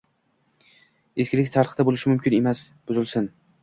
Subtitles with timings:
[1.25, 2.67] eskilik sarqiti bo‘lishi mumkin emas!
[2.91, 3.35] Buzilsin!